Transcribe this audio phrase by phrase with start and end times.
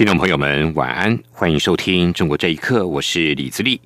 [0.00, 3.78] 听众朋友们，晚安，欢迎收听《中国这一刻》，我是李自立。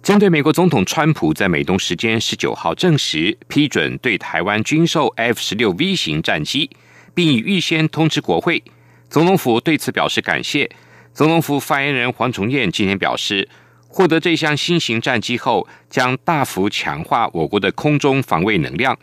[0.00, 6.70] 针对美国总统川普在美东时间十九号证实批准对台湾军售 F 十六 V 型战机，
[7.12, 8.62] 并已预先通知国会，
[9.10, 10.70] 总统府对此表示感谢。
[11.12, 13.48] 总统府发言人黄崇彦今天表示，
[13.88, 18.96] 获得这项新型战机后，将大幅强化我国的空中防卫能量。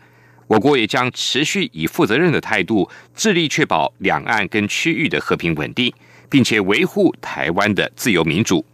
[0.46, 5.92] 我国也将持续以负责任的态度，致力确保两岸跟区域的和平稳定。
[6.30, 8.64] 并且维护台湾的自由民主。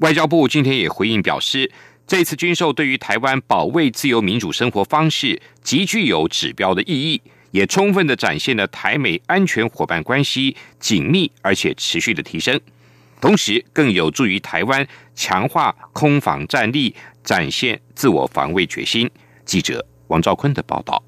[0.00, 1.70] 外交部今天也回应表示，
[2.08, 12.58] 这次军售对于台湾保卫自由民主生活方式极具有指标的意义，也充分的展现了台美安全伙伴关系紧密而且持续的提升，
[13.20, 14.84] 同时更有助于台湾
[15.14, 19.08] 强化空防战力，展现自我防卫决心。
[19.44, 21.00] 记者王兆坤的报道。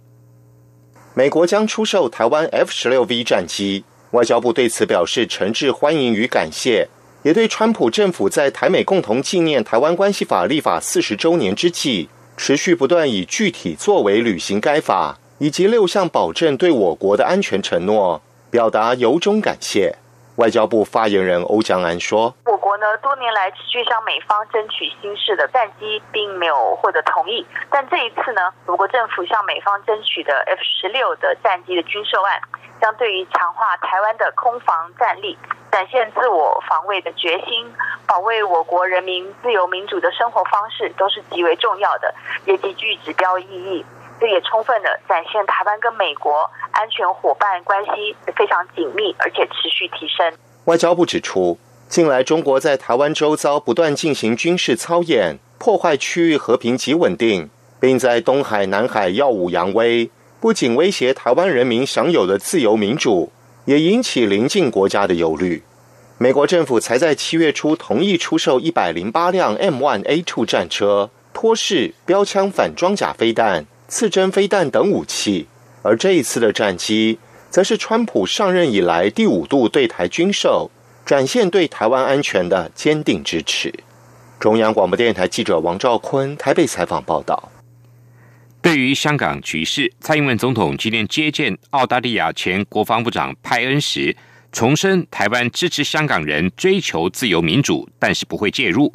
[1.15, 3.85] 美国将出售台湾 F 十六 V 战机。
[4.15, 6.87] 外交部对此表示诚挚欢迎与感谢，
[7.25, 19.97] 也对川普政府在台美共同纪念《台湾关系法》立法四十周年之际，持续不断以具体作为履行该法，以及六项保证对我国的安全承诺，表达由衷感谢。
[20.37, 27.45] 外交部发言人欧江安说：“我国呢多年来持续向美方争取新式的战机，并没有获得同意。
[27.71, 32.41] 但这一次呢，我国政府向美方争取的 F 十六的战机的军售案，
[32.85, 35.39] 将对于强化台湾的空防战力、
[35.73, 37.73] 展现自我防卫的决心、
[38.07, 43.83] 保卫我国人民自由民主的生活方式，都是极为重要的，也极具指标意义。”
[44.21, 50.35] 这也充分的展现台湾跟美国安全伙伴关系非常紧密，而且持续提升。
[50.67, 51.59] 外交部指出，
[51.89, 57.49] 近来中国在台湾周遭不断进行军事操演，破坏区域和平及稳定，
[57.81, 60.11] 并在东海、南海耀武扬威，
[60.45, 63.33] 不仅威胁台湾人民享有的自由民主，
[63.65, 65.63] 也引起邻近国家的忧虑。
[66.19, 73.65] 美国政府才在七月初同意出售一百零八辆 M1A2 战车、托式标枪反装甲飞弹。
[73.89, 75.47] 刺针飞弹等武器，
[75.81, 77.19] 而这一次的战机，
[77.49, 80.71] 则是川普上任以来第五度对台军售，
[81.07, 83.73] 展现对台湾安全的坚定支持。
[84.39, 87.49] 中央广播电台记者王兆坤台北采访报道。
[88.65, 94.17] 对于香港局势，蔡英文总统今天接见澳大利亚前国防部长派恩时，
[94.53, 98.91] 重申台湾支持香港人追求自由民主，但是不会介入。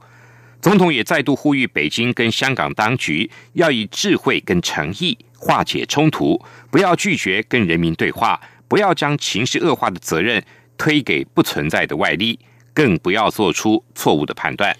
[0.59, 10.43] 总统也再度呼吁北京跟香港当局要以智慧跟诚意化解冲突，不要拒绝跟人民对话，不要将情势恶化的责任
[10.79, 12.39] 推给不存在的外力，
[12.73, 14.75] 更不要做出错误的判断。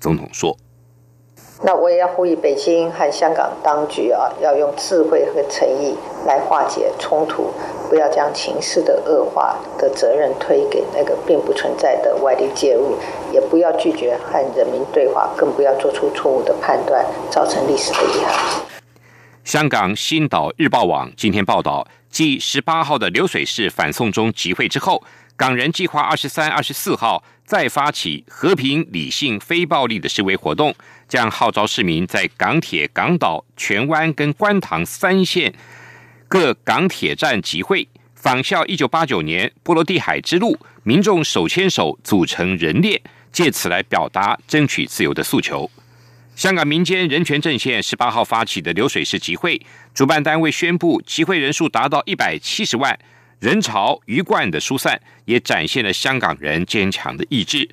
[0.00, 0.58] 总统说。
[1.64, 5.96] 那我也要呼吁北京和香港当局啊，要用智慧和诚意
[6.26, 7.44] 来化解冲突，
[7.88, 12.96] 不要将情势的恶化的责任推给那个并不存在的外力介入，
[13.32, 18.81] 也不要拒绝和人民对话，更不要做出错误的判断，造成历史的遗憾。
[19.44, 25.02] 香港《新岛日报》网今天报道，继十八号的流水式反送中集会之后，
[25.36, 30.72] 港人计划二十三、二十四号再发起和平、理性、非暴力的示威活动。
[31.08, 35.52] 将号召市民在港铁、港岛、荃湾跟观塘三线
[36.28, 42.98] 各港铁站集会，仿效一九八九年波罗的海之路，民众手牵手组成人链，
[43.32, 45.68] 借此来表达争取自由的诉求。
[46.34, 49.60] 香港民间人权阵线十八号发起的流水式集会，
[49.94, 52.98] 主办单位宣布集会人数达到一百七十万，
[53.38, 57.68] 人潮鱼贯的疏散，也展现了香港人坚强的意志。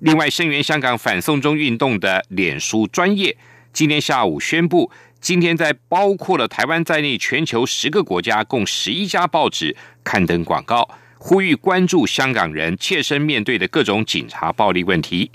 [0.00, 3.34] 另外，声援香港反送中运动的脸书专业，
[3.72, 9.74] 今天下午宣布，今天在包括了台湾在内全球十个国家共十一家报纸
[10.04, 15.30] 刊登广告，呼吁关注香港人切身面对的各种警察暴力问题。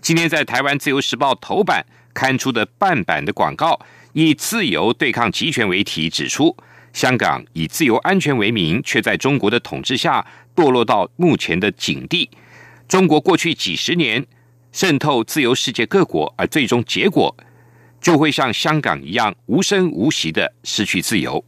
[0.00, 3.78] 今天在台湾自由时报头版刊出的半版的广告，
[4.12, 6.56] 以“自由对抗集权”为题，指出
[6.92, 10.24] 香港以自由安全为名，却在中国的统治下
[10.54, 12.30] 堕落到目前的境地。
[12.86, 14.24] 中国过去几十年
[14.70, 17.36] 渗透自由世界各国，而最终结果
[18.00, 21.44] 就会像香港一样无声无息的失去自由。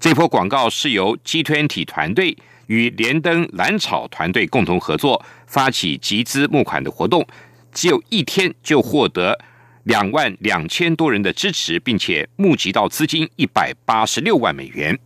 [0.00, 2.36] 这波广告是由 G 团体团队
[2.66, 7.26] 与连登蓝草团队共同合作，发起集资募款的活动，
[7.72, 9.38] 只有一天就获得
[9.88, 14.98] 两万两千多人的支持，并且募集到资金一百八十六万美元。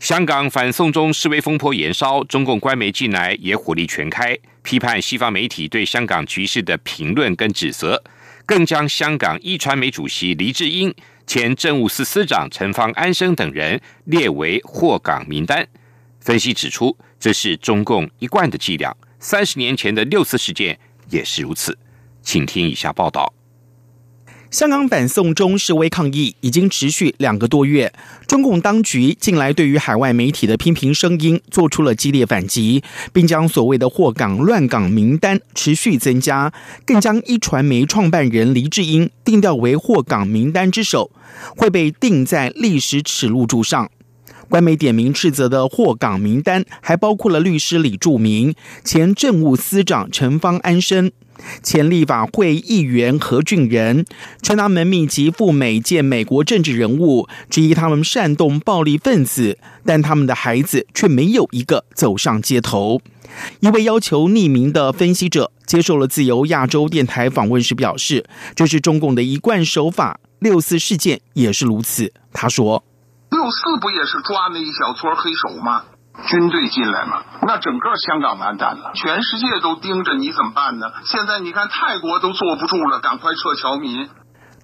[0.00, 8.02] 香港反送中示威风波延烧，中共官媒近来也火力全开，批判西方媒体对香港局势的评论跟指责，
[8.44, 10.92] 更将香港一传媒主席黎智英、
[11.24, 15.64] 前政务司司长陈方安生等人列为获港名单。
[16.18, 20.76] 分析指出，这是中共一贯的伎俩，三十年前的六四事件
[21.10, 21.78] 也是如此。
[22.28, 23.32] 请听以下报道。
[24.50, 27.90] 香港反送中示威抗议已经持续两个多月，
[28.26, 32.82] 中共当局近来对于海外媒体的批评声音做出了激烈反击，
[33.14, 36.52] 并将所谓的“祸港乱港”名单持续增加，
[36.84, 41.10] 更将一传媒创办人黎智英定调为“祸港名单之首”，
[41.56, 43.90] 会被定在历史耻辱柱上。
[44.50, 48.54] 官媒点名斥责的“祸港名单”还包括了律师李柱铭、
[48.84, 51.10] 前政务司长陈方安生。
[51.62, 54.04] 前立法会议员何俊仁
[54.42, 63.00] 称，他们密集赴美见美国政治人物，质疑他们煽动暴力分子，但他们的孩子却没有一个走上街头。
[63.60, 68.24] 一位要求匿名的分析者接受了自由亚洲电台访问时表示
[68.56, 72.82] ：“这是中共的一贯手法，六四事件也是如此。”他说
[73.30, 75.84] ：“六四不也是抓那一小撮黑手吗？”
[76.26, 80.86] 军队进来嘛，那整个香港完蛋了，全世界都盯着你怎么办呢？
[81.04, 84.08] 现在你看泰国都坐不住了，赶快撤侨民。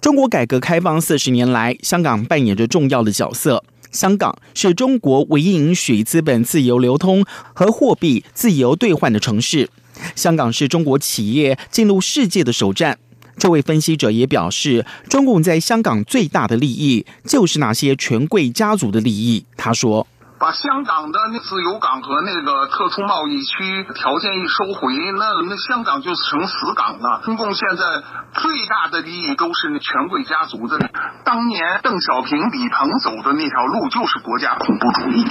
[0.01, 3.63] 中国改革开放四十年来，香港扮演着重要的角色。
[3.91, 9.69] 香港是中国唯一允许资本自由流通和货币自由兑换的城市。
[10.13, 12.99] 香港是中国企业进入世界的首站。
[13.37, 19.45] 这位分析者也表示，中共在香港最大的利益就是那些权贵家族的利益。
[19.57, 20.05] 他说。
[20.45, 27.21] 把香港的那自由港和那个特殊贸易区条件一收回，那那香港就成死港了。
[27.23, 28.03] 中共现在
[28.35, 30.77] 最大的利益都是那权贵家族的。
[31.23, 35.25] 当年邓小平、李鹏走的那条路就是国家恐怖主义。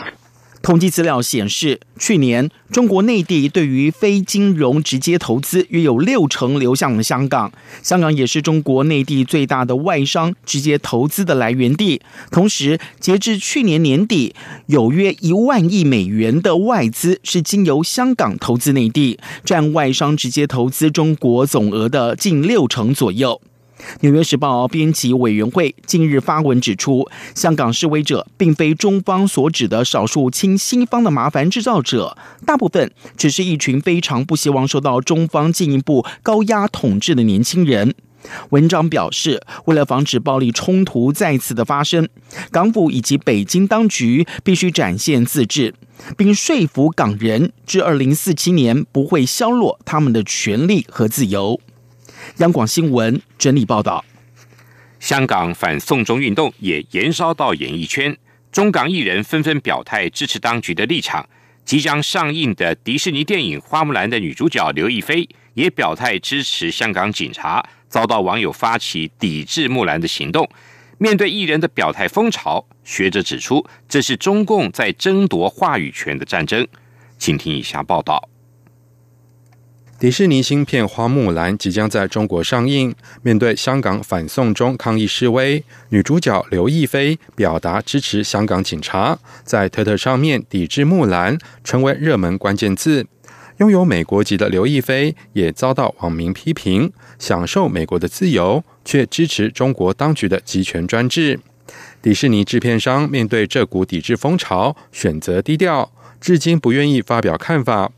[0.65, 7.53] 统计资料显示，去年中国内地对于非金融直接投资约有六成流向了香港，
[7.83, 12.01] 香港也是中国内地最大的外商直接投资的来源地。
[12.31, 14.35] 同时，截至去年年底，
[14.65, 23.39] 有约一万亿美元的外资是经由香港投资内地，占外商直接投资中国总额的近六成左右。
[24.01, 32.17] 《纽约时报》编辑委员会近日发文指出，香港示威者并非中方所指的少数亲西方的麻烦制造者，
[32.47, 37.95] 大部分只是一群非常不希望受到中方进一步高压统治的年轻人。
[38.51, 42.09] 文章表示，为了防止暴力冲突再次的发生，
[42.51, 45.75] 港府以及北京当局必须展现自治，
[46.17, 51.61] 并说服港人至二零四七年不会削弱他们的权利和自由。
[52.39, 54.05] 央广新闻整理报道：
[55.01, 58.17] 香港反送中运动也延烧到演艺圈，
[58.51, 61.29] 中港艺人纷纷表态支持当局的立场。
[61.65, 70.47] 即将上映的迪士尼电影《花木兰》的女主角刘亦菲也表态支持香港警察，遭到网友发起抵制木兰的行动。
[70.99, 76.67] 面对艺人的表态风潮，学者指出，这是中共在争夺话语权的战争。
[77.19, 78.29] 请听以下报道。
[80.05, 82.95] 迪士尼新片《花木兰》即将在中国上映。
[83.23, 93.07] 面对香港反送中抗议示威，女主角刘亦菲表达支持香港警察，在推特上面抵制木兰，成为热门关键字。
[93.57, 101.41] 拥有美国籍的刘亦菲也遭到网民批评：享受美国的自由，却支持中国当局的集权专制。
[102.03, 107.91] 迪士尼制片商面对这股抵制风潮，选择低调，至今不愿意发表看法。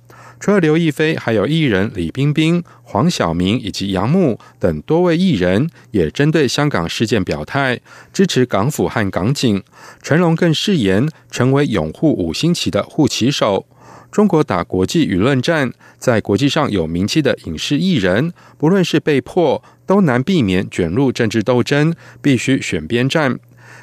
[0.46, 7.80] 除了刘亦菲，还有艺人李冰冰、黄晓明以及杨牧等多位艺人也针对香港事件表态，
[8.12, 9.60] 支持港府和港警。
[10.00, 13.66] 成龙更誓言成为拥护五星旗的护旗手。
[14.12, 23.40] 中国打国际舆论战，在国际上有名气的影视艺人，不论是被迫，都难避免卷入政治斗争，必须选边站。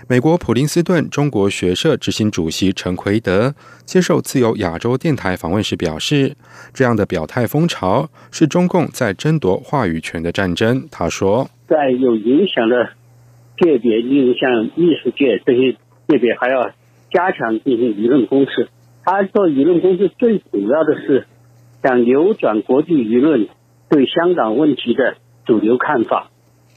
[0.08, 3.54] 美国普林斯顿中国学社执行主席陈奎德
[3.86, 6.36] 接受自由亚洲电台访问时表示
[6.74, 12.90] ：“这样的表态风潮是中共在争夺话语权的战争。”他说：“在有影响的
[13.58, 15.74] 界别，例如像艺术界这些
[16.08, 16.72] 界别，还要
[17.12, 18.68] 加强进行舆论攻势。
[19.06, 21.28] 他做舆论攻势最主要的是
[21.82, 23.48] 想扭转国际舆论
[23.90, 26.30] 对香港问题的主流看法，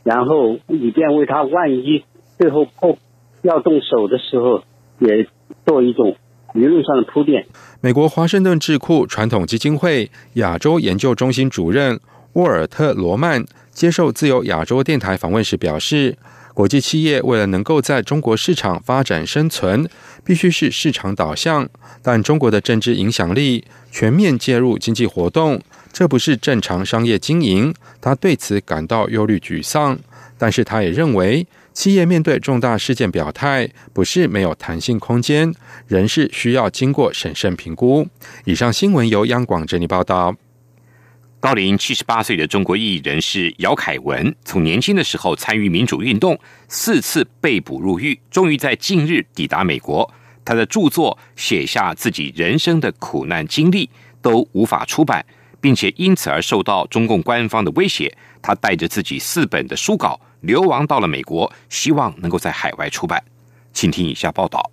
[0.05, 2.05] 然后以便为他万一
[2.39, 2.97] 最后破。”
[3.43, 4.65] 要动手的时候，
[4.99, 5.29] 也
[5.65, 6.17] 做一种
[6.55, 7.47] 舆论上的铺垫。
[7.81, 12.01] 美国华盛顿智库传统基金会亚洲研究中心主任
[12.33, 16.17] 沃尔特·罗曼接受自由亚洲电台访问时表示。
[16.57, 19.87] 国际企业为了能够在中国市场发展生存，
[20.25, 21.69] 必须是市场导向。
[22.03, 25.61] 但中国的政治影响力全面介入经济活动，
[25.93, 27.75] 这不是正常商业经营。
[28.01, 29.99] 他对此感到忧虑沮丧。
[30.39, 35.55] 但是他也认为，企业面对重大事件表态，不是没有弹性空间，
[35.87, 38.07] 仍是需要经过审慎评估。
[38.45, 40.35] 以上新闻由央广整理报道。
[41.39, 50.11] 高龄七十八岁的中国艺人士姚凯文，从年轻的时候参与民主运动，四次被捕入狱，终于在近日抵达美国。
[50.45, 53.89] 他的著作写下自己人生的苦难经历，
[54.23, 55.25] 都无法出版，
[55.61, 58.13] 并且因此而受到中共官方的威胁。
[58.41, 63.23] 他带着自己四本的书稿流亡到了美国，希望能够在海外出版。
[63.73, 64.71] 请听以下报道。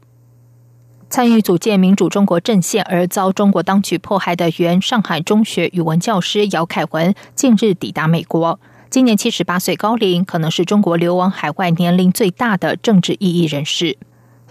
[1.10, 8.60] 参与组建民主中国阵线而遭中国当局迫害的原上海中学语文教师姚凯文，近日抵达美国。
[8.90, 13.98] 今年七十八岁高龄，可能是中国流亡海外年龄最大的政治异议人士。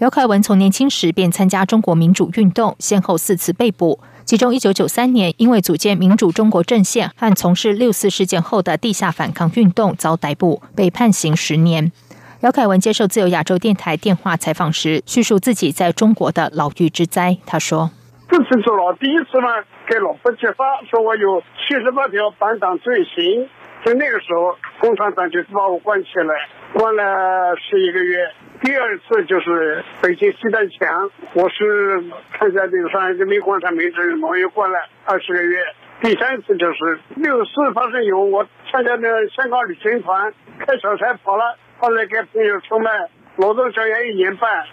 [0.03, 11.93] 姚凯文从年轻时便参加中国民主运动，先后四次被捕，其中一九九三年因为组建民主中国阵线和从事六四事件后的地下反抗运动遭逮捕，被判刑十年。
[12.41, 17.39] 姚凯文接受自由亚洲电台电话采访时，叙述自己在中国的牢狱之灾。
[17.47, 17.93] 他说
[18.29, 19.47] ：“这次坐牢，第一次呢，
[19.87, 23.49] 给老婆揭发，说我有七十八条反党罪行。
[23.87, 26.35] 在那个时候，共产党就把我关起来，
[26.75, 28.19] 关了十一个月。
[28.63, 32.01] 第二次就是北京西单墙，我是
[32.39, 35.59] 参加这个上海人民广场民主运动，又关了二十个月。
[36.01, 42.89] 第三次就是六四发生以后，我参加那个香港旅行团，开小差跑了。”后来给朋友出卖
[43.35, 44.65] 劳动教研一年半，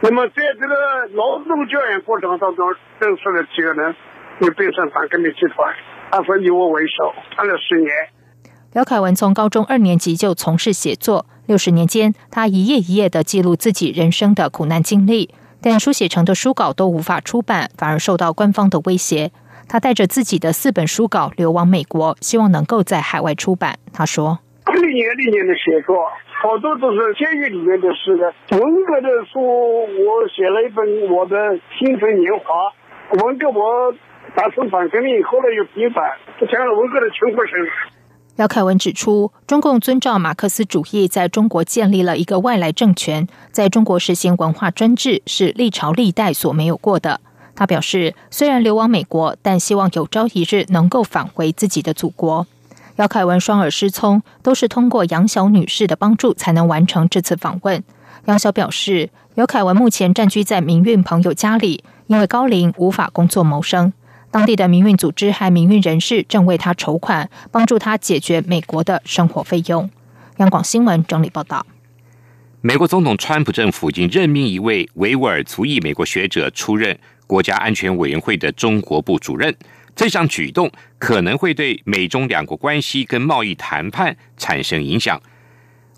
[0.00, 3.94] 那么在这个劳动教研过程当中认识了几个人，
[4.40, 5.74] 就变成反革命集团，
[6.10, 7.90] 他说以我为首，谈了十年。
[8.72, 15.30] 廖凯文从高中二年级就从事写作，六十年间，他一页一页的记录自己人生的苦难经历，
[15.62, 19.32] 但书写成的书稿都无法出版，反而受到官方的威胁。
[19.66, 23.78] 他带着自己的四本书稿流亡美国，希望能够在海外出版。
[23.94, 24.40] 他说：
[24.74, 25.96] 历年历年的写作。
[26.40, 28.30] 好多都是监狱里面的事的。
[28.60, 31.34] 文革的书，我写了一本《我的
[31.78, 32.44] 青春年华》。
[33.24, 33.90] 文革我
[34.36, 36.12] 打成反革命，后来又平反，
[36.52, 37.58] 讲了文革的全过程。
[38.38, 47.20] 廖凯文指出，中共遵照马克思主义，在中国建立了一个外来政权，在中国实行文化专制，是历朝历代所没有过的。
[47.56, 52.46] 他表示，虽然流亡美国，但希望有朝一日能够返回自己的祖国。
[52.94, 57.82] 姚凯文双耳失聪，都是通过杨晓女士的帮助才能完成这次访问。
[58.26, 63.92] 杨晓表示，姚凯文目前暂居在民运朋友家里，因为高龄无法工作谋生。
[64.30, 69.90] 当地的民运组织和民运人士正为他筹款，帮助他解决美国的生活费用。
[70.36, 71.66] 央广新闻整理报道：
[72.60, 79.54] 美国总统川普政府已经任命一位维吾尔族裔美国学者出任国家安全委员会的中国部主任。
[79.96, 85.20] 这项举动可能会对美中两国关系跟贸易谈判产生影响。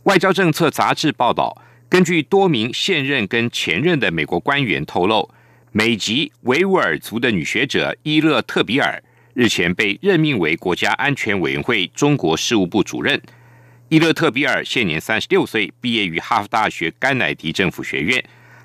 [0.04, 5.28] 外交政策杂志报道，根据多名现任跟前任的美国官员透露，
[5.72, 9.00] 美籍维吾尔族的女学者伊勒特比尔
[9.34, 13.20] 日前被任命为国家安全委员会中国事务部主任。
[13.88, 18.22] 伊勒特比尔现年三十六岁，毕业于哈佛大学甘乃迪政府学院。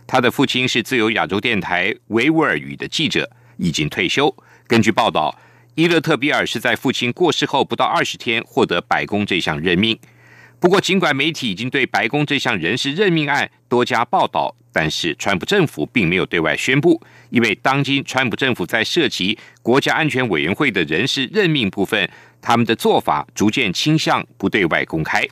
[0.07, 4.35] 他的父亲是自由亚洲电台维吾尔语的记者，已经退休。
[4.65, 5.39] 根据报道，
[5.75, 9.95] 伊勒特比尔是在父亲过世后不到二十天获得白宫这项任命。
[10.59, 22.10] 不过，尽管媒体已经对白宫这项人事任命案多加报道，但是川普政府并没有对外宣布，因为当今川普政府在涉及国家安全委员会的人事任命部分，
[22.41, 25.25] 他们的做法逐渐倾向不对外公开。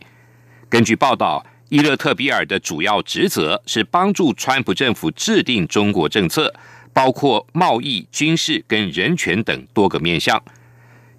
[0.69, 6.53] 根据报道，伊勒特比尔的主要职责是帮助川普政府制定中国政策。
[6.95, 10.39] 包括贸易、军事跟人权等多个面向。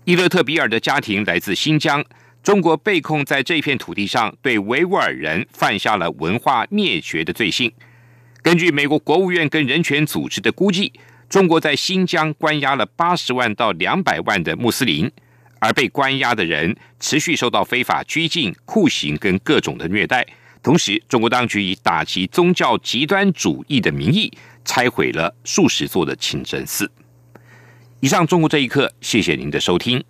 [0.05, 2.05] 伊勒特比尔的家庭来自新疆，
[2.45, 7.73] 中国被控在这片土地上对维吾尔人犯下了文化灭绝的罪行。
[8.45, 10.93] 根据美国国务院跟人权组织的估计，
[11.31, 15.11] 中国在新疆关押了八十万到两百万的穆斯林，
[15.61, 20.27] 而被关押的人持续受到非法拘禁、酷刑跟各种的虐待。
[20.63, 24.31] 同时，中国当局以打击宗教极端主义的名义。
[24.67, 26.91] 拆毁了数十座的清真寺。
[28.01, 30.03] 以上，中国这一刻，谢谢您的收听。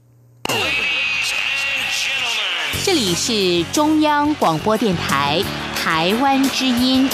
[2.85, 5.43] 这里是中央广播电台
[5.75, 7.09] 台湾之音。